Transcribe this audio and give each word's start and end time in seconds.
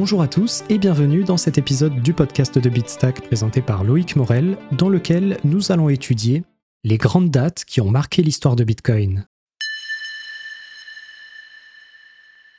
Bonjour 0.00 0.22
à 0.22 0.28
tous 0.28 0.62
et 0.68 0.78
bienvenue 0.78 1.24
dans 1.24 1.36
cet 1.36 1.58
épisode 1.58 2.02
du 2.02 2.12
podcast 2.12 2.56
de 2.56 2.70
Bitstack 2.70 3.20
présenté 3.20 3.60
par 3.60 3.82
Loïc 3.82 4.14
Morel, 4.14 4.56
dans 4.70 4.88
lequel 4.88 5.38
nous 5.42 5.72
allons 5.72 5.88
étudier 5.88 6.44
les 6.84 6.98
grandes 6.98 7.32
dates 7.32 7.64
qui 7.64 7.80
ont 7.80 7.90
marqué 7.90 8.22
l'histoire 8.22 8.54
de 8.54 8.62
Bitcoin. 8.62 9.26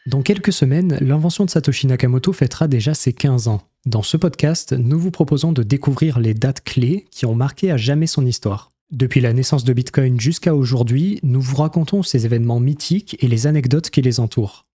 Dans 0.06 0.22
quelques 0.22 0.52
semaines, 0.52 0.98
l'invention 1.00 1.46
de 1.46 1.50
Satoshi 1.50 1.88
Nakamoto 1.88 2.34
fêtera 2.34 2.68
déjà 2.68 2.94
ses 2.94 3.14
15 3.14 3.48
ans. 3.48 3.62
Dans 3.86 4.04
ce 4.04 4.18
podcast, 4.18 4.74
nous 4.74 5.00
vous 5.00 5.10
proposons 5.10 5.54
de 5.54 5.64
découvrir 5.64 6.20
les 6.20 6.34
dates 6.34 6.66
clés 6.66 7.06
qui 7.10 7.26
ont 7.26 7.36
marqué 7.36 7.72
à 7.72 7.78
jamais 7.78 8.08
son 8.08 8.26
histoire. 8.26 8.70
Depuis 8.92 9.22
la 9.22 9.32
naissance 9.32 9.64
de 9.64 9.72
Bitcoin 9.72 10.20
jusqu'à 10.20 10.54
aujourd'hui, 10.54 11.22
nous 11.24 11.40
vous 11.40 11.56
racontons 11.56 12.04
ces 12.04 12.26
événements 12.26 12.60
mythiques 12.60 13.16
et 13.22 13.30
les 13.30 13.48
anecdotes 13.48 13.92
qui 13.92 14.02
les 14.02 14.20
entourent. 14.20 14.66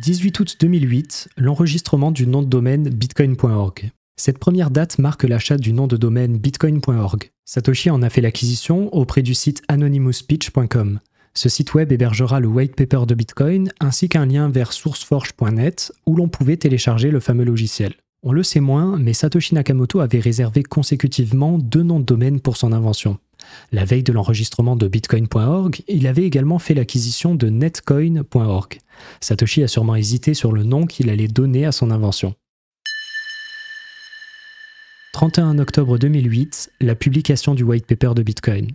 18 0.00 0.38
août 0.38 0.56
2008, 0.60 1.28
l'enregistrement 1.36 2.12
du 2.12 2.28
nom 2.28 2.42
de 2.42 2.46
domaine 2.46 2.88
bitcoin.org. 2.88 3.90
Cette 4.16 4.38
première 4.38 4.70
date 4.70 4.98
marque 4.98 5.24
l'achat 5.24 5.56
du 5.56 5.72
nom 5.72 5.88
de 5.88 5.96
domaine 5.96 6.38
bitcoin.org. 6.38 7.30
Satoshi 7.44 7.90
en 7.90 8.02
a 8.02 8.08
fait 8.08 8.20
l'acquisition 8.20 8.94
auprès 8.94 9.22
du 9.22 9.34
site 9.34 9.62
anonymousspeech.com. 9.66 11.00
Ce 11.34 11.48
site 11.48 11.74
web 11.74 11.90
hébergera 11.90 12.38
le 12.38 12.46
white 12.46 12.76
paper 12.76 13.06
de 13.06 13.14
Bitcoin 13.14 13.70
ainsi 13.80 14.08
qu'un 14.08 14.26
lien 14.26 14.48
vers 14.48 14.72
sourceforge.net 14.72 15.92
où 16.06 16.14
l'on 16.14 16.28
pouvait 16.28 16.56
télécharger 16.56 17.10
le 17.10 17.20
fameux 17.20 17.44
logiciel. 17.44 17.94
On 18.22 18.32
le 18.32 18.42
sait 18.42 18.60
moins, 18.60 18.98
mais 18.98 19.12
Satoshi 19.12 19.54
Nakamoto 19.54 20.00
avait 20.00 20.20
réservé 20.20 20.62
consécutivement 20.62 21.58
deux 21.58 21.82
noms 21.82 22.00
de 22.00 22.04
domaine 22.04 22.40
pour 22.40 22.56
son 22.56 22.72
invention. 22.72 23.18
La 23.72 23.84
veille 23.84 24.02
de 24.02 24.12
l'enregistrement 24.12 24.76
de 24.76 24.88
bitcoin.org, 24.88 25.82
il 25.88 26.06
avait 26.06 26.24
également 26.24 26.58
fait 26.58 26.74
l'acquisition 26.74 27.34
de 27.34 27.48
netcoin.org. 27.48 28.78
Satoshi 29.20 29.62
a 29.62 29.68
sûrement 29.68 29.96
hésité 29.96 30.34
sur 30.34 30.52
le 30.52 30.64
nom 30.64 30.86
qu'il 30.86 31.10
allait 31.10 31.28
donner 31.28 31.66
à 31.66 31.72
son 31.72 31.90
invention. 31.90 32.34
31 35.12 35.58
octobre 35.58 35.98
2008, 35.98 36.70
la 36.80 36.94
publication 36.94 37.54
du 37.54 37.64
white 37.64 37.86
paper 37.86 38.14
de 38.14 38.22
Bitcoin. 38.22 38.70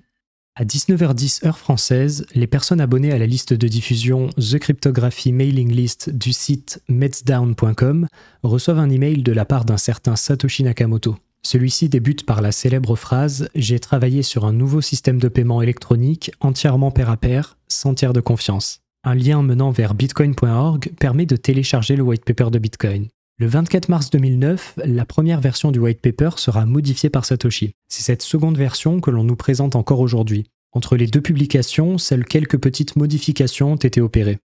À 0.56 0.66
19h10 0.66 1.48
heure 1.48 1.58
française, 1.58 2.28
les 2.36 2.46
personnes 2.46 2.82
abonnées 2.82 3.12
à 3.12 3.18
la 3.18 3.26
liste 3.26 3.54
de 3.54 3.68
diffusion 3.68 4.30
The 4.38 4.60
Cryptography 4.60 5.32
Mailing 5.32 5.72
List 5.72 6.12
du 6.12 6.32
site 6.32 6.80
metsdown.com 6.88 8.08
reçoivent 8.44 8.78
un 8.78 8.92
email 8.92 9.24
de 9.24 9.32
la 9.32 9.46
part 9.46 9.66
d'un 9.66 9.78
certain 9.78 10.16
Satoshi 10.16 10.64
Nakamoto. 10.64 11.16
Celui-ci 11.46 11.90
débute 11.90 12.26
par 12.26 12.42
la 12.42 12.52
célèbre 12.52 12.96
phrase 12.96 13.50
J'ai 13.54 13.80
travaillé 13.80 14.24
sur 14.24 14.46
un 14.46 14.54
nouveau 14.54 14.80
système 14.80 15.20
de 15.20 15.28
paiement 15.28 15.62
électronique 15.62 16.32
entièrement 16.40 16.90
pair 16.90 17.10
à 17.10 17.18
pair, 17.18 17.58
sans 17.68 17.94
tiers 17.94 18.14
de 18.14 18.22
confiance. 18.22 18.80
Un 19.04 19.16
lien 19.16 19.42
menant 19.42 19.72
vers 19.72 19.94
bitcoin.org 19.94 20.92
permet 20.98 21.26
de 21.26 21.36
télécharger 21.36 21.98
le 21.98 22.04
white 22.04 22.24
paper 22.24 22.50
de 22.50 22.60
Bitcoin. 22.60 23.08
Le 23.38 23.48
24 23.48 23.90
mars 23.90 24.10
2009, 24.12 24.80
la 24.86 25.06
première 25.06 25.42
version 25.42 25.72
du 25.72 25.80
white 25.80 26.00
paper 26.00 26.30
sera 26.38 26.66
modifiée 26.66 27.10
par 27.10 27.26
Satoshi. 27.26 27.74
C'est 27.90 28.04
cette 28.04 28.22
seconde 28.22 28.58
version 28.58 29.02
que 29.02 29.12
l'on 29.12 29.26
nous 29.26 29.36
présente 29.36 29.76
encore 29.76 30.00
aujourd'hui. 30.00 30.46
Entre 30.72 30.96
les 30.96 31.08
deux 31.08 31.22
publications, 31.22 31.98
seules 31.98 32.26
quelques 32.26 32.58
petites 32.58 32.96
modifications 32.96 33.74
ont 33.74 33.78
été 33.78 34.00
opérées. 34.00 34.40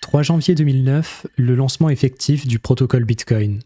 3 0.00 0.24
janvier 0.24 0.56
2009, 0.56 1.28
le 1.36 1.54
lancement 1.54 1.90
effectif 1.90 2.48
du 2.48 2.58
protocole 2.58 3.04
Bitcoin. 3.04 3.60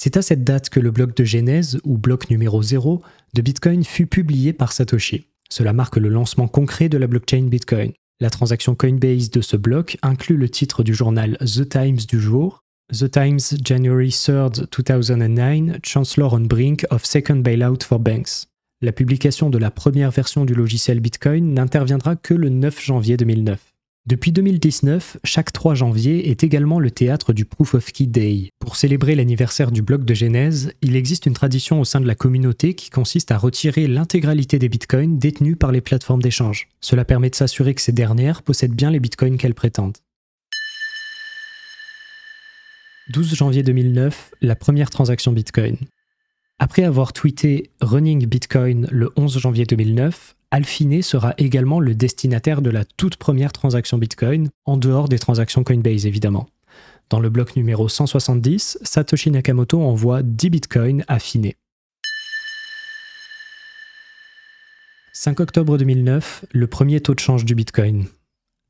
C'est 0.00 0.16
à 0.16 0.22
cette 0.22 0.44
date 0.44 0.70
que 0.70 0.78
le 0.78 0.92
bloc 0.92 1.16
de 1.16 1.24
genèse, 1.24 1.80
ou 1.82 1.98
bloc 1.98 2.30
numéro 2.30 2.62
0, 2.62 3.02
de 3.34 3.42
Bitcoin 3.42 3.82
fut 3.82 4.06
publié 4.06 4.52
par 4.52 4.70
Satoshi. 4.70 5.26
Cela 5.50 5.72
marque 5.72 5.96
le 5.96 6.08
lancement 6.08 6.46
concret 6.46 6.88
de 6.88 6.98
la 6.98 7.08
blockchain 7.08 7.48
Bitcoin. 7.48 7.90
La 8.20 8.30
transaction 8.30 8.76
Coinbase 8.76 9.28
de 9.28 9.40
ce 9.40 9.56
bloc 9.56 9.98
inclut 10.02 10.36
le 10.36 10.48
titre 10.48 10.84
du 10.84 10.94
journal 10.94 11.36
The 11.38 11.68
Times 11.68 11.98
du 12.08 12.20
jour, 12.20 12.60
The 12.92 13.10
Times 13.10 13.40
January 13.64 14.12
3, 14.12 14.50
2009, 14.70 15.80
Chancellor 15.82 16.32
on 16.32 16.42
brink 16.42 16.86
of 16.90 17.04
second 17.04 17.42
bailout 17.42 17.82
for 17.82 17.98
banks. 17.98 18.46
La 18.80 18.92
publication 18.92 19.50
de 19.50 19.58
la 19.58 19.72
première 19.72 20.12
version 20.12 20.44
du 20.44 20.54
logiciel 20.54 21.00
Bitcoin 21.00 21.54
n'interviendra 21.54 22.14
que 22.14 22.34
le 22.34 22.50
9 22.50 22.80
janvier 22.80 23.16
2009. 23.16 23.58
Depuis 24.08 24.32
2019, 24.32 25.18
chaque 25.22 25.52
3 25.52 25.74
janvier 25.74 26.30
est 26.30 26.42
également 26.42 26.80
le 26.80 26.90
théâtre 26.90 27.34
du 27.34 27.44
Proof 27.44 27.74
of 27.74 27.92
Key 27.92 28.06
Day. 28.06 28.48
Pour 28.58 28.76
célébrer 28.76 29.14
l'anniversaire 29.14 29.70
du 29.70 29.82
bloc 29.82 30.06
de 30.06 30.14
Genèse, 30.14 30.72
il 30.80 30.96
existe 30.96 31.26
une 31.26 31.34
tradition 31.34 31.78
au 31.78 31.84
sein 31.84 32.00
de 32.00 32.06
la 32.06 32.14
communauté 32.14 32.72
qui 32.72 32.88
consiste 32.88 33.32
à 33.32 33.36
retirer 33.36 33.86
l'intégralité 33.86 34.58
des 34.58 34.70
bitcoins 34.70 35.18
détenus 35.18 35.58
par 35.60 35.72
les 35.72 35.82
plateformes 35.82 36.22
d'échange. 36.22 36.68
Cela 36.80 37.04
permet 37.04 37.28
de 37.28 37.34
s'assurer 37.34 37.74
que 37.74 37.82
ces 37.82 37.92
dernières 37.92 38.40
possèdent 38.40 38.74
bien 38.74 38.90
les 38.90 38.98
bitcoins 38.98 39.36
qu'elles 39.36 39.52
prétendent. 39.52 39.98
12 43.10 43.34
janvier 43.34 43.62
2009, 43.62 44.30
la 44.40 44.56
première 44.56 44.88
transaction 44.88 45.32
bitcoin. 45.32 45.76
Après 46.58 46.84
avoir 46.84 47.12
tweeté 47.12 47.72
Running 47.82 48.24
Bitcoin 48.24 48.88
le 48.90 49.10
11 49.16 49.38
janvier 49.38 49.66
2009, 49.66 50.34
Alphine 50.50 51.02
sera 51.02 51.34
également 51.36 51.78
le 51.78 51.94
destinataire 51.94 52.62
de 52.62 52.70
la 52.70 52.86
toute 52.86 53.16
première 53.16 53.52
transaction 53.52 53.98
Bitcoin, 53.98 54.48
en 54.64 54.78
dehors 54.78 55.08
des 55.08 55.18
transactions 55.18 55.62
Coinbase 55.62 56.06
évidemment. 56.06 56.48
Dans 57.10 57.20
le 57.20 57.28
bloc 57.28 57.54
numéro 57.54 57.88
170, 57.88 58.78
Satoshi 58.82 59.30
Nakamoto 59.30 59.82
envoie 59.82 60.22
10 60.22 60.50
bitcoins 60.50 61.04
à 61.06 61.18
Finet. 61.18 61.56
5 65.12 65.40
octobre 65.40 65.76
2009, 65.76 66.46
le 66.50 66.66
premier 66.66 67.00
taux 67.00 67.14
de 67.14 67.20
change 67.20 67.44
du 67.44 67.54
bitcoin. 67.54 68.06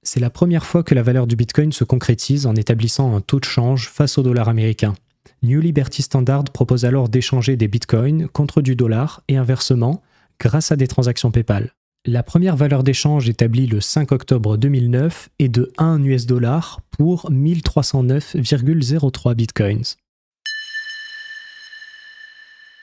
C'est 0.02 0.20
la 0.20 0.30
première 0.30 0.66
fois 0.66 0.82
que 0.82 0.94
la 0.94 1.02
valeur 1.02 1.28
du 1.28 1.36
bitcoin 1.36 1.70
se 1.72 1.84
concrétise 1.84 2.46
en 2.46 2.56
établissant 2.56 3.14
un 3.14 3.20
taux 3.20 3.38
de 3.38 3.44
change 3.44 3.88
face 3.88 4.18
au 4.18 4.22
dollar 4.22 4.48
américain. 4.48 4.94
New 5.42 5.60
Liberty 5.60 6.02
Standard 6.02 6.44
propose 6.44 6.84
alors 6.84 7.08
d'échanger 7.08 7.56
des 7.56 7.68
bitcoins 7.68 8.26
contre 8.28 8.62
du 8.62 8.74
dollar 8.74 9.22
et 9.28 9.36
inversement, 9.36 10.02
grâce 10.40 10.72
à 10.72 10.76
des 10.76 10.86
transactions 10.86 11.30
PayPal. 11.30 11.74
La 12.06 12.22
première 12.22 12.56
valeur 12.56 12.84
d'échange 12.84 13.28
établie 13.28 13.66
le 13.66 13.80
5 13.80 14.12
octobre 14.12 14.56
2009 14.56 15.28
est 15.38 15.48
de 15.48 15.72
1 15.78 16.04
US 16.04 16.26
dollar 16.26 16.80
pour 16.90 17.30
1309,03 17.30 19.34
bitcoins. 19.34 19.96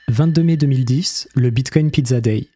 22 0.08 0.42
mai 0.44 0.56
2010, 0.56 1.28
le 1.34 1.50
Bitcoin 1.50 1.90
Pizza 1.90 2.20
Day. 2.20 2.46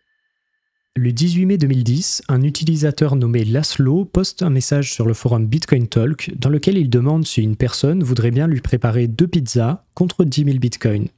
Le 0.96 1.12
18 1.12 1.46
mai 1.46 1.58
2010, 1.58 2.22
un 2.28 2.42
utilisateur 2.42 3.16
nommé 3.16 3.44
Laszlo 3.44 4.04
poste 4.04 4.42
un 4.42 4.50
message 4.50 4.92
sur 4.92 5.06
le 5.06 5.14
forum 5.14 5.46
Bitcoin 5.46 5.88
Talk 5.88 6.32
dans 6.36 6.48
lequel 6.48 6.78
il 6.78 6.90
demande 6.90 7.26
si 7.26 7.42
une 7.42 7.56
personne 7.56 8.04
voudrait 8.04 8.30
bien 8.30 8.46
lui 8.46 8.60
préparer 8.60 9.08
deux 9.08 9.26
pizzas 9.26 9.84
contre 9.94 10.24
10 10.24 10.44
000 10.44 10.58
bitcoins. 10.58 11.08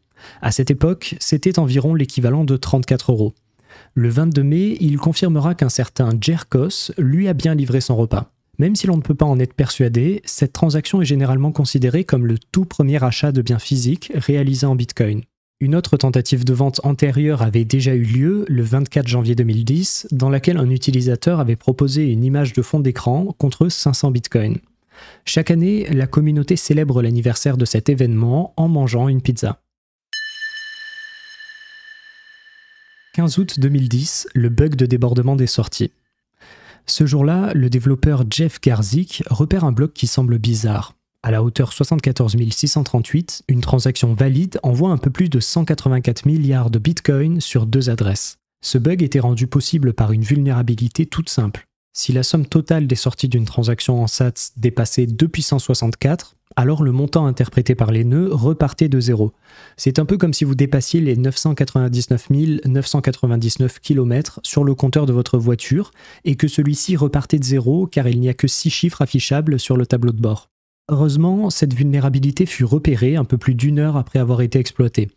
À 0.41 0.53
cette 0.53 0.70
époque, 0.70 1.16
c'était 1.20 1.59
environ 1.59 1.94
l'équivalent 1.94 2.44
de 2.44 2.56
34 2.56 3.12
euros. 3.12 3.34
Le 3.94 4.09
22 4.09 4.43
mai, 4.43 4.77
il 4.81 4.99
confirmera 4.99 5.55
qu'un 5.55 5.69
certain 5.69 6.10
Jerkos 6.21 6.93
lui 6.99 7.28
a 7.28 7.34
bien 7.34 7.55
livré 7.55 7.81
son 7.81 7.97
repas. 7.97 8.33
Même 8.59 8.77
si 8.77 8.87
l'on 8.87 8.97
ne 8.97 9.03
peut 9.03 9.15
pas 9.15 9.27
en 9.27 9.38
être 9.38 9.55
persuadé, 9.55 10.23
cette 10.25 10.52
transaction 10.52 11.02
est 11.02 11.06
généralement 11.06 11.52
considérée 11.52 12.05
comme 12.05 12.26
le 12.26 12.38
tout 12.38 12.64
premier 12.64 13.02
achat 13.02 13.32
de 13.32 13.43
biens 13.43 13.58
physiques 13.58 14.12
réalisé 14.14 14.67
en 14.67 14.76
Bitcoin. 14.76 15.23
Une 15.61 15.76
autre 15.76 15.97
tentative 15.97 16.44
de 16.44 16.52
vente 16.52 16.81
antérieure 16.82 17.41
avait 17.41 17.64
déjà 17.64 17.94
eu 17.94 18.02
lieu 18.02 18.44
le 18.49 18.62
24 18.62 19.06
janvier 19.06 19.37
2010, 19.37 20.08
dans 20.11 20.29
laquelle 20.29 20.56
un 20.56 20.69
utilisateur 20.69 21.38
avait 21.38 21.56
proposé 21.56 22.11
une 22.11 22.25
image 22.25 22.52
de 22.52 22.62
fond 22.62 22.81
d'écran 22.81 23.35
contre 23.38 23.69
500 23.69 24.11
bitcoins. 24.11 24.58
Chaque 25.25 25.50
année, 25.52 25.87
la 25.91 26.08
communauté 26.08 26.56
célèbre 26.56 27.00
l'anniversaire 27.00 27.56
de 27.56 27.64
cet 27.64 27.88
événement 27.88 28.55
en 28.56 28.69
mangeant 28.69 29.08
une 29.08 29.23
pizza. 29.23 29.61
15 33.14 33.38
août 33.38 33.61
2010, 33.61 34.29
le 34.32 34.49
bug 34.49 34.75
de 34.75 34.87
débordement 34.87 35.37
des 35.37 35.47
sorties. 35.47 35.91
Ce 36.87 37.05
jour-là, 37.05 37.53
le 37.53 37.69
développeur 37.69 38.25
Jeff 38.31 38.59
Garzik 38.59 39.23
repère 39.29 39.64
un 39.64 39.73
bloc 39.73 39.93
qui 39.93 40.06
semble 40.06 40.38
bizarre. 40.38 40.94
À 41.23 41.31
la 41.31 41.43
hauteur 41.43 41.75
74 41.75 42.35
638, 42.50 43.44
une 43.49 43.61
transaction 43.61 44.14
valide 44.14 44.59
envoie 44.62 44.93
un 44.93 44.97
peu 44.97 45.11
plus 45.11 45.29
de 45.29 45.41
184 45.41 46.25
milliards 46.25 46.70
de 46.70 46.79
bitcoins 46.79 47.43
sur 47.43 47.67
deux 47.67 47.91
adresses. 47.91 48.38
Ce 48.64 48.79
bug 48.79 49.03
était 49.03 49.20
rendu 49.20 49.47
possible 49.47 49.93
par 49.93 50.12
une 50.12 50.23
vulnérabilité 50.23 51.05
toute 51.05 51.29
simple. 51.29 51.67
Si 51.93 52.12
la 52.12 52.23
somme 52.23 52.47
totale 52.47 52.87
des 52.87 52.97
sorties 52.97 53.29
d'une 53.29 53.44
transaction 53.44 54.03
en 54.03 54.06
SATS 54.06 54.53
dépassait 54.56 55.05
2 55.05 55.29
puissance 55.29 55.64
64, 55.64 56.37
alors 56.56 56.82
le 56.82 56.93
montant 56.93 57.26
interprété 57.26 57.75
par 57.75 57.90
les 57.90 58.04
nœuds 58.04 58.28
repartait 58.32 58.88
de 58.88 59.00
zéro. 59.00 59.32
C'est 59.76 59.99
un 59.99 60.04
peu 60.04 60.16
comme 60.16 60.32
si 60.32 60.44
vous 60.44 60.54
dépassiez 60.54 61.00
les 61.00 61.16
999 61.16 62.28
999 62.66 63.81
km 63.81 64.40
sur 64.43 64.64
le 64.64 64.75
compteur 64.75 65.06
de 65.06 65.12
votre 65.12 65.38
voiture 65.38 65.90
et 66.25 66.37
que 66.37 66.49
celui-ci 66.49 66.96
repartait 66.96 67.38
de 67.38 67.44
zéro 67.44 67.87
car 67.87 68.08
il 68.08 68.20
n'y 68.20 68.28
a 68.28 68.34
que 68.34 68.49
6 68.49 68.70
chiffres 68.70 69.02
affichables 69.02 69.58
sur 69.58 69.76
le 69.76 69.87
tableau 69.87 70.12
de 70.12 70.20
bord. 70.20 70.49
Heureusement, 70.90 71.50
cette 71.50 71.75
vulnérabilité 71.75 72.46
fut 72.46 72.64
repérée 72.64 73.16
un 73.16 73.25
peu 73.25 73.38
plus 73.38 73.54
d'une 73.54 73.78
heure 73.78 73.96
après 73.96 74.19
avoir 74.19 74.43
été 74.43 74.58
exploitée. 74.58 75.10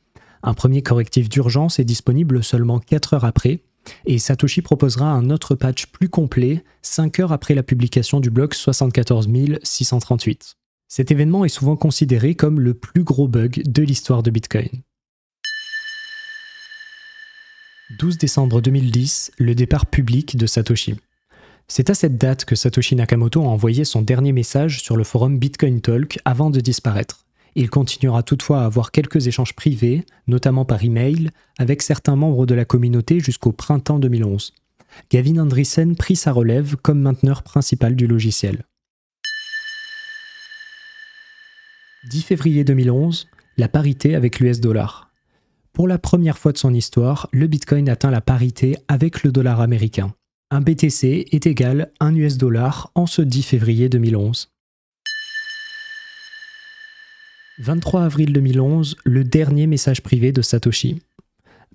Un 0.44 0.54
premier 0.54 0.84
correctif 0.84 1.28
d'urgence 1.28 1.80
est 1.80 1.86
disponible 1.86 2.44
seulement 2.44 2.80
4 2.80 3.16
heures 3.16 3.26
après, 3.26 3.62
et 4.06 4.20
Satoshi 4.20 4.62
proposera 4.62 5.12
un 5.12 5.30
autre 5.30 5.56
patch 5.56 5.88
plus 5.88 6.10
complet 6.10 6.64
5 6.82 7.20
heures 7.20 7.32
après 7.32 7.56
la 7.56 7.64
publication 7.64 8.20
du 8.20 8.30
bloc 8.30 8.54
74638. 8.54 10.56
Cet 10.88 11.12
événement 11.12 11.46
est 11.46 11.50
souvent 11.50 11.76
considéré 11.76 12.36
comme 12.36 12.60
le 12.60 12.74
plus 12.76 13.04
gros 13.04 13.28
bug 13.28 13.64
de 13.66 13.84
l'histoire 13.84 14.22
de 14.22 14.30
Bitcoin. 14.30 14.70
12 18.00 18.18
décembre 18.18 18.62
2010, 18.62 19.32
le 19.38 19.56
départ 19.56 19.88
public 19.88 20.38
de 20.38 20.46
Satoshi. 20.46 20.96
C'est 21.68 21.90
à 21.90 21.96
cette 21.96 22.18
date 22.18 22.46
que 22.46 22.56
Satoshi 22.56 22.96
Nakamoto 22.96 23.42
a 23.42 23.48
envoyé 23.48 23.84
son 23.84 24.04
dernier 24.04 24.32
message 24.32 24.82
sur 24.84 24.96
le 24.96 25.04
forum 25.04 25.40
Bitcoin 25.40 25.82
Talk 25.82 26.20
avant 26.24 26.52
de 26.52 26.60
disparaître. 26.60 27.26
Il 27.56 27.70
continuera 27.70 28.22
toutefois 28.22 28.62
à 28.62 28.66
avoir 28.66 28.92
quelques 28.92 29.28
échanges 29.28 29.56
privés, 29.56 30.06
notamment 30.28 30.66
par 30.66 30.84
email, 30.84 31.32
avec 31.58 31.82
certains 31.82 32.16
membres 32.16 32.46
de 32.46 32.54
la 32.54 32.66
communauté 32.66 33.20
jusqu'au 33.20 33.52
printemps 33.52 33.98
2011. 33.98 34.54
Gavin 35.10 35.38
Andreessen 35.40 35.96
prit 35.96 36.16
sa 36.16 36.32
relève 36.32 36.76
comme 36.76 37.00
mainteneur 37.00 37.42
principal 37.42 37.96
du 37.96 38.06
logiciel. 38.08 38.66
10 42.10 42.22
février 42.22 42.64
2011, 42.64 43.28
la 43.58 43.68
parité 43.68 44.16
avec 44.16 44.40
l'US 44.40 44.60
dollar. 44.60 45.12
Pour 45.74 45.88
la 45.88 45.98
première 45.98 46.38
fois 46.38 46.52
de 46.52 46.58
son 46.58 46.74
histoire, 46.74 47.28
le 47.32 47.48
Bitcoin 47.48 47.90
atteint 47.90 48.12
la 48.12 48.22
parité 48.22 48.78
avec 48.88 49.24
le 49.24 49.32
dollar 49.32 49.60
américain. 49.60 50.14
Un 50.52 50.62
BTC 50.62 51.26
est 51.32 51.48
égal 51.48 51.92
à 52.00 52.06
un 52.06 52.16
US 52.16 52.38
dollar 52.38 52.92
en 52.94 53.08
ce 53.08 53.24
10 53.24 53.42
février 53.42 53.90
2011. 53.90 54.52
23 57.58 58.04
avril 58.04 58.34
2011, 58.34 58.98
le 59.04 59.24
dernier 59.24 59.66
message 59.66 60.04
privé 60.04 60.32
de 60.32 60.44
Satoshi. 60.44 61.02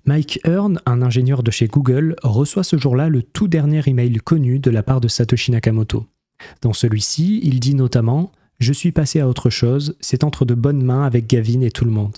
Mike 0.05 0.39
Hearn, 0.45 0.79
un 0.85 1.01
ingénieur 1.01 1.43
de 1.43 1.51
chez 1.51 1.67
Google, 1.67 2.15
reçoit 2.23 2.63
ce 2.63 2.77
jour-là 2.77 3.09
le 3.09 3.21
tout 3.21 3.49
dernier 3.49 3.81
email 3.85 4.17
connu 4.19 4.59
de 4.59 4.71
la 4.71 4.81
part 4.81 5.01
de 5.01 5.09
Satoshi 5.09 5.51
Nakamoto. 5.51 6.05
Dans 6.61 6.73
celui-ci, 6.73 7.41
il 7.43 7.59
dit 7.59 7.75
notamment 7.75 8.31
je 8.61 8.73
suis 8.73 8.91
passé 8.91 9.19
à 9.19 9.27
autre 9.27 9.49
chose, 9.49 9.95
c'est 9.99 10.23
entre 10.23 10.45
de 10.45 10.53
bonnes 10.53 10.83
mains 10.83 11.03
avec 11.03 11.27
Gavin 11.27 11.61
et 11.61 11.71
tout 11.71 11.85
le 11.85 11.91
monde. 11.91 12.17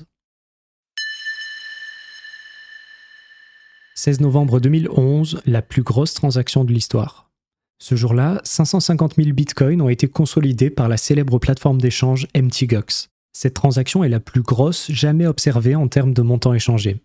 16 3.95 4.19
novembre 4.19 4.59
2011, 4.59 5.41
la 5.45 5.61
plus 5.61 5.83
grosse 5.83 6.13
transaction 6.13 6.65
de 6.65 6.73
l'histoire. 6.73 7.31
Ce 7.79 7.95
jour-là, 7.95 8.41
550 8.43 9.15
000 9.15 9.31
bitcoins 9.31 9.81
ont 9.81 9.87
été 9.87 10.09
consolidés 10.09 10.69
par 10.69 10.89
la 10.89 10.97
célèbre 10.97 11.39
plateforme 11.39 11.79
d'échange 11.79 12.27
MTGOX. 12.35 13.07
Cette 13.31 13.53
transaction 13.53 14.03
est 14.03 14.09
la 14.09 14.19
plus 14.19 14.41
grosse 14.41 14.91
jamais 14.91 15.25
observée 15.25 15.75
en 15.75 15.87
termes 15.87 16.13
de 16.13 16.21
montant 16.21 16.53
échangé. 16.53 17.01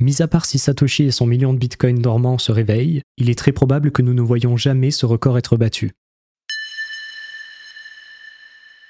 Mis 0.00 0.22
à 0.22 0.28
part 0.28 0.46
si 0.46 0.58
Satoshi 0.58 1.04
et 1.04 1.10
son 1.10 1.26
million 1.26 1.52
de 1.52 1.58
bitcoins 1.58 2.00
dormants 2.00 2.38
se 2.38 2.52
réveillent, 2.52 3.02
il 3.16 3.30
est 3.30 3.38
très 3.38 3.52
probable 3.52 3.92
que 3.92 4.02
nous 4.02 4.14
ne 4.14 4.22
voyons 4.22 4.56
jamais 4.56 4.90
ce 4.90 5.06
record 5.06 5.38
être 5.38 5.56
battu. 5.56 5.92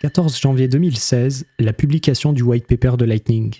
14 0.00 0.41
janvier 0.41 0.67
2016, 0.67 1.44
la 1.58 1.75
publication 1.75 2.32
du 2.32 2.43
white 2.43 2.67
paper 2.67 2.93
de 2.97 3.05
Lightning. 3.05 3.55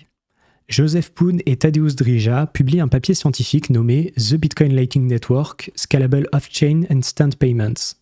Joseph 0.69 1.11
Poon 1.11 1.37
et 1.45 1.55
Tadeusz 1.55 1.95
Drija 1.95 2.47
publient 2.47 2.81
un 2.81 2.87
papier 2.87 3.13
scientifique 3.13 3.69
nommé 3.69 4.11
The 4.17 4.37
Bitcoin 4.37 4.73
Lightning 4.73 5.05
Network, 5.05 5.71
Scalable 5.75 6.27
Off-Chain 6.31 6.85
Instant 6.89 7.29
Payments. 7.37 7.93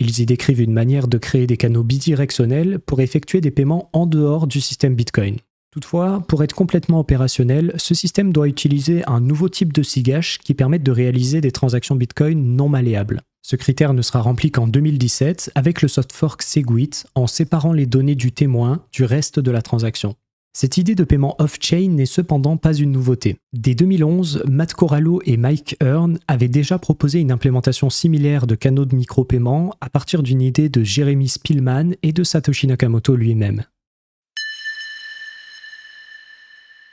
Ils 0.00 0.18
y 0.18 0.26
décrivent 0.26 0.60
une 0.60 0.72
manière 0.72 1.06
de 1.06 1.18
créer 1.18 1.46
des 1.46 1.56
canaux 1.56 1.84
bidirectionnels 1.84 2.80
pour 2.80 3.00
effectuer 3.00 3.40
des 3.40 3.52
paiements 3.52 3.90
en 3.92 4.06
dehors 4.06 4.48
du 4.48 4.60
système 4.60 4.96
Bitcoin. 4.96 5.36
Toutefois, 5.70 6.20
pour 6.26 6.42
être 6.42 6.56
complètement 6.56 6.98
opérationnel, 6.98 7.74
ce 7.76 7.94
système 7.94 8.32
doit 8.32 8.48
utiliser 8.48 9.04
un 9.08 9.20
nouveau 9.20 9.48
type 9.48 9.72
de 9.72 9.84
SIGASH 9.84 10.38
qui 10.38 10.54
permette 10.54 10.82
de 10.82 10.90
réaliser 10.90 11.40
des 11.40 11.52
transactions 11.52 11.94
Bitcoin 11.94 12.56
non 12.56 12.68
malléables. 12.68 13.20
Ce 13.46 13.56
critère 13.56 13.92
ne 13.92 14.00
sera 14.00 14.22
rempli 14.22 14.50
qu'en 14.50 14.66
2017 14.66 15.52
avec 15.54 15.82
le 15.82 15.88
soft 15.88 16.14
fork 16.14 16.40
Segwit 16.40 17.04
en 17.14 17.26
séparant 17.26 17.74
les 17.74 17.84
données 17.84 18.14
du 18.14 18.32
témoin 18.32 18.86
du 18.90 19.04
reste 19.04 19.38
de 19.38 19.50
la 19.50 19.60
transaction. 19.60 20.14
Cette 20.54 20.78
idée 20.78 20.94
de 20.94 21.04
paiement 21.04 21.36
off-chain 21.38 21.90
n'est 21.90 22.06
cependant 22.06 22.56
pas 22.56 22.72
une 22.72 22.92
nouveauté. 22.92 23.36
Dès 23.52 23.74
2011, 23.74 24.44
Matt 24.48 24.72
Corallo 24.72 25.20
et 25.26 25.36
Mike 25.36 25.76
Hearn 25.82 26.18
avaient 26.26 26.48
déjà 26.48 26.78
proposé 26.78 27.20
une 27.20 27.32
implémentation 27.32 27.90
similaire 27.90 28.46
de 28.46 28.54
canaux 28.54 28.86
de 28.86 28.96
micro-paiement 28.96 29.74
à 29.82 29.90
partir 29.90 30.22
d'une 30.22 30.40
idée 30.40 30.70
de 30.70 30.82
Jeremy 30.82 31.28
Spillman 31.28 31.96
et 32.02 32.12
de 32.14 32.24
Satoshi 32.24 32.66
Nakamoto 32.66 33.14
lui-même. 33.14 33.64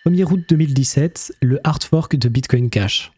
1er 0.06 0.26
août 0.26 0.42
2017, 0.50 1.38
le 1.42 1.62
hard 1.64 1.84
fork 1.84 2.18
de 2.18 2.28
Bitcoin 2.28 2.70
Cash. 2.70 3.14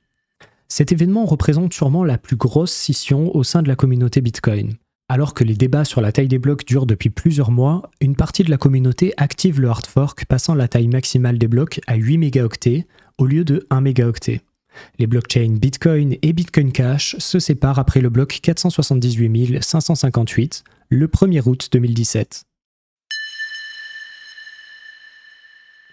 Cet 0.75 0.91
événement 0.91 1.25
représente 1.25 1.71
sûrement 1.71 2.03
la 2.03 2.17
plus 2.17 2.35
grosse 2.35 2.71
scission 2.71 3.35
au 3.35 3.43
sein 3.43 3.61
de 3.61 3.67
la 3.67 3.75
communauté 3.75 4.21
Bitcoin. 4.21 4.73
Alors 5.07 5.35
que 5.35 5.43
les 5.43 5.53
débats 5.53 5.85
sur 5.85 6.01
la 6.01 6.11
taille 6.11 6.27
des 6.27 6.39
blocs 6.39 6.65
durent 6.65 6.87
depuis 6.87 7.11
plusieurs 7.11 7.51
mois, 7.51 7.91
une 8.01 8.15
partie 8.15 8.43
de 8.43 8.49
la 8.49 8.57
communauté 8.57 9.13
active 9.17 9.61
le 9.61 9.69
hard 9.69 9.85
fork 9.85 10.25
passant 10.25 10.55
la 10.55 10.67
taille 10.67 10.87
maximale 10.87 11.37
des 11.37 11.47
blocs 11.47 11.79
à 11.85 11.93
8 11.93 12.17
mégaoctets 12.17 12.87
au 13.19 13.27
lieu 13.27 13.43
de 13.43 13.67
1 13.69 13.81
mégaoctet. 13.81 14.41
Les 14.97 15.05
blockchains 15.05 15.57
Bitcoin 15.61 16.15
et 16.23 16.33
Bitcoin 16.33 16.71
Cash 16.71 17.17
se 17.19 17.37
séparent 17.37 17.77
après 17.77 18.01
le 18.01 18.09
bloc 18.09 18.39
478 18.41 19.61
558 19.61 20.63
le 20.89 21.05
1er 21.05 21.47
août 21.47 21.69
2017. 21.71 22.45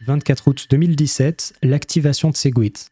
24 0.07 0.49
août 0.49 0.67
2017, 0.71 1.53
l'activation 1.65 2.31
de 2.31 2.37
Segwit. 2.39 2.91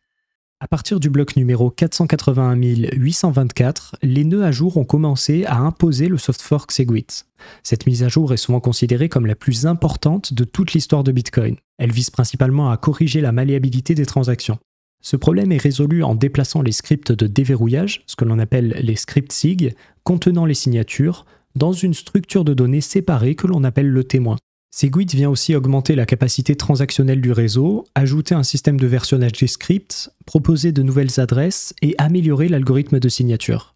À 0.61 0.67
partir 0.67 0.99
du 0.99 1.09
bloc 1.09 1.37
numéro 1.37 1.71
481 1.71 2.57
824, 2.57 3.95
les 4.03 4.25
nœuds 4.25 4.43
à 4.43 4.51
jour 4.51 4.77
ont 4.77 4.85
commencé 4.85 5.45
à 5.45 5.59
imposer 5.59 6.09
le 6.09 6.19
soft 6.19 6.43
fork 6.43 6.73
Segwit. 6.73 7.27
Cette 7.63 7.87
mise 7.87 8.03
à 8.03 8.09
jour 8.09 8.33
est 8.33 8.39
souvent 8.39 8.59
considérée 8.59 9.09
comme 9.09 9.27
la 9.27 9.37
plus 9.37 9.67
importante 9.67 10.35
de 10.35 10.43
toute 10.43 10.73
l'histoire 10.73 11.05
de 11.05 11.13
Bitcoin. 11.13 11.55
Elle 11.79 11.93
vise 11.93 12.11
principalement 12.11 12.73
à 12.73 12.77
corriger 12.77 13.21
la 13.21 13.31
malléabilité 13.31 13.95
des 13.95 14.05
transactions. 14.05 14.59
Ce 15.01 15.15
problème 15.15 15.53
est 15.53 15.63
résolu 15.63 16.03
en 16.03 16.17
déplaçant 16.17 16.61
les 16.61 16.73
scripts 16.73 17.13
de 17.13 17.29
déverrouillage, 17.29 18.03
ce 18.07 18.17
que 18.17 18.25
l'on 18.25 18.41
appelle 18.41 18.81
les 18.83 18.97
scripts 18.97 19.31
SIG, 19.31 19.77
contenant 20.03 20.45
les 20.45 20.55
signatures, 20.55 21.25
dans 21.55 21.73
une 21.73 21.95
structure 21.95 22.45
de 22.45 22.53
données 22.53 22.81
séparée 22.81 23.37
que 23.37 23.47
l'on 23.47 23.63
appelle 23.63 23.91
le 23.91 24.03
témoin. 24.03 24.37
Segwit 24.71 25.15
vient 25.15 25.31
aussi 25.31 25.57
augmenter 25.57 25.95
la 25.95 26.05
capacité 26.05 26.55
transactionnelle 26.55 27.21
du 27.21 27.33
réseau, 27.33 27.87
ajouter 27.95 28.35
un 28.35 28.43
système 28.43 28.79
de 28.79 28.87
versionnage 28.87 29.33
des 29.33 29.47
scripts, 29.47 30.11
proposer 30.27 30.73
de 30.73 30.83
nouvelles 30.83 31.19
adresses 31.19 31.75
et 31.81 31.95
améliorer 31.99 32.49
l'algorithme 32.49 33.01
de 33.01 33.09
signature. 33.09 33.75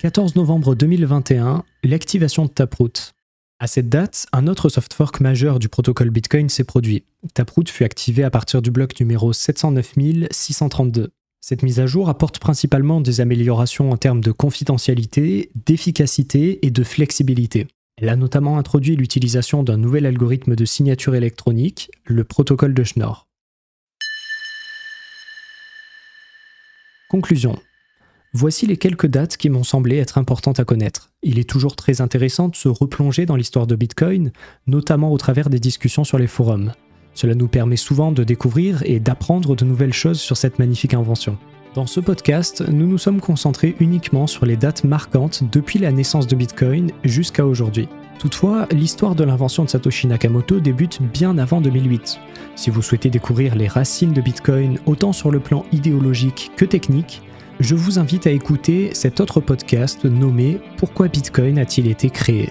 14 0.00 0.36
novembre 0.36 0.74
2021, 0.74 1.64
l'activation 1.82 2.44
de 2.44 2.50
Taproot. 2.50 3.12
À 3.58 3.66
cette 3.66 3.90
date, 3.90 4.26
un 4.32 4.46
autre 4.46 4.70
soft 4.70 4.94
fork 4.94 5.20
majeur 5.20 5.58
du 5.58 5.68
protocole 5.68 6.08
Bitcoin 6.08 6.48
s'est 6.48 6.64
produit. 6.64 7.04
Taproot 7.34 7.68
fut 7.68 7.84
activé 7.84 8.22
à 8.24 8.30
partir 8.30 8.62
du 8.62 8.70
bloc 8.70 8.98
numéro 8.98 9.34
709 9.34 9.94
632. 10.30 11.10
Cette 11.42 11.62
mise 11.62 11.80
à 11.80 11.86
jour 11.86 12.10
apporte 12.10 12.38
principalement 12.38 13.00
des 13.00 13.22
améliorations 13.22 13.90
en 13.90 13.96
termes 13.96 14.20
de 14.20 14.30
confidentialité, 14.30 15.50
d'efficacité 15.54 16.64
et 16.66 16.70
de 16.70 16.84
flexibilité. 16.84 17.66
Elle 17.96 18.10
a 18.10 18.16
notamment 18.16 18.58
introduit 18.58 18.94
l'utilisation 18.94 19.62
d'un 19.62 19.78
nouvel 19.78 20.04
algorithme 20.04 20.54
de 20.54 20.64
signature 20.66 21.14
électronique, 21.14 21.90
le 22.04 22.24
protocole 22.24 22.74
de 22.74 22.84
Schnorr. 22.84 23.26
Conclusion. 27.08 27.58
Voici 28.34 28.66
les 28.66 28.76
quelques 28.76 29.06
dates 29.06 29.38
qui 29.38 29.48
m'ont 29.48 29.64
semblé 29.64 29.96
être 29.96 30.18
importantes 30.18 30.60
à 30.60 30.64
connaître. 30.64 31.10
Il 31.22 31.38
est 31.38 31.48
toujours 31.48 31.74
très 31.74 32.02
intéressant 32.02 32.48
de 32.48 32.54
se 32.54 32.68
replonger 32.68 33.24
dans 33.24 33.36
l'histoire 33.36 33.66
de 33.66 33.76
Bitcoin, 33.76 34.30
notamment 34.66 35.10
au 35.10 35.18
travers 35.18 35.48
des 35.48 35.58
discussions 35.58 36.04
sur 36.04 36.18
les 36.18 36.28
forums. 36.28 36.72
Cela 37.14 37.34
nous 37.34 37.48
permet 37.48 37.76
souvent 37.76 38.12
de 38.12 38.24
découvrir 38.24 38.82
et 38.84 39.00
d'apprendre 39.00 39.56
de 39.56 39.64
nouvelles 39.64 39.92
choses 39.92 40.20
sur 40.20 40.36
cette 40.36 40.58
magnifique 40.58 40.94
invention. 40.94 41.36
Dans 41.74 41.86
ce 41.86 42.00
podcast, 42.00 42.64
nous 42.68 42.88
nous 42.88 42.98
sommes 42.98 43.20
concentrés 43.20 43.76
uniquement 43.78 44.26
sur 44.26 44.44
les 44.44 44.56
dates 44.56 44.82
marquantes 44.82 45.44
depuis 45.52 45.78
la 45.78 45.92
naissance 45.92 46.26
de 46.26 46.34
Bitcoin 46.34 46.90
jusqu'à 47.04 47.46
aujourd'hui. 47.46 47.88
Toutefois, 48.18 48.66
l'histoire 48.72 49.14
de 49.14 49.24
l'invention 49.24 49.64
de 49.64 49.70
Satoshi 49.70 50.06
Nakamoto 50.08 50.60
débute 50.60 51.00
bien 51.00 51.38
avant 51.38 51.60
2008. 51.60 52.18
Si 52.56 52.70
vous 52.70 52.82
souhaitez 52.82 53.08
découvrir 53.08 53.54
les 53.54 53.68
racines 53.68 54.12
de 54.12 54.20
Bitcoin 54.20 54.78
autant 54.84 55.12
sur 55.12 55.30
le 55.30 55.40
plan 55.40 55.64
idéologique 55.72 56.50
que 56.56 56.64
technique, 56.64 57.22
je 57.60 57.74
vous 57.74 57.98
invite 57.98 58.26
à 58.26 58.30
écouter 58.30 58.90
cet 58.94 59.20
autre 59.20 59.40
podcast 59.40 60.04
nommé 60.04 60.60
Pourquoi 60.76 61.08
Bitcoin 61.08 61.58
a-t-il 61.58 61.86
été 61.86 62.10
créé? 62.10 62.50